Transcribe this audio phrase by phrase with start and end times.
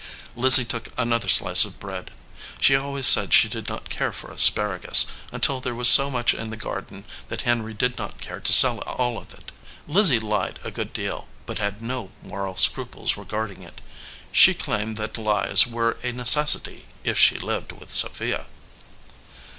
[0.35, 2.09] Lizzie took another slice of bread.
[2.59, 6.49] She always said she did not care for asparagus, until there was so much in
[6.49, 9.51] the garden that Henry did not care to sell all of it.
[9.85, 13.79] Lizzie lied a good deal, but had no moral scruples regarding it.
[14.31, 18.47] She claimed that lies were a necessity if she lived with Sophia.